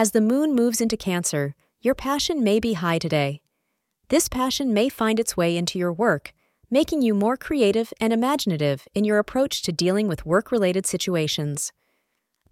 [0.00, 3.42] as the moon moves into Cancer, your passion may be high today.
[4.08, 6.32] This passion may find its way into your work,
[6.70, 11.70] making you more creative and imaginative in your approach to dealing with work related situations.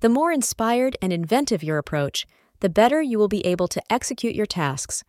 [0.00, 2.27] The more inspired and inventive your approach,
[2.60, 5.02] the better you will be able to execute your tasks.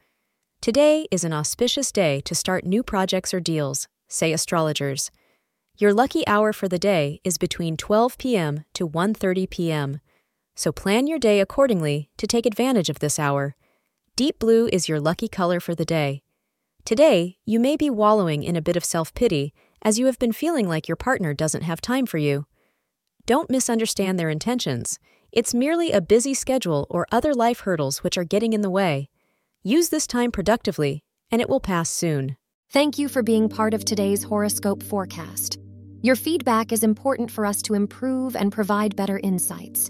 [0.61, 5.11] Today is an auspicious day to start new projects or deals, say astrologers.
[5.77, 8.63] Your lucky hour for the day is between 12 p.m.
[8.75, 9.99] to 1:30 p.m.
[10.59, 13.55] So plan your day accordingly to take advantage of this hour.
[14.17, 16.21] Deep blue is your lucky color for the day.
[16.83, 20.67] Today, you may be wallowing in a bit of self-pity as you have been feeling
[20.67, 22.45] like your partner doesn't have time for you.
[23.25, 24.99] Don't misunderstand their intentions.
[25.31, 29.07] It's merely a busy schedule or other life hurdles which are getting in the way.
[29.63, 32.35] Use this time productively, and it will pass soon.
[32.69, 35.57] Thank you for being part of today's horoscope forecast.
[36.01, 39.89] Your feedback is important for us to improve and provide better insights.